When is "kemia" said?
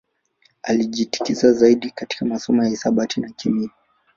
3.29-3.69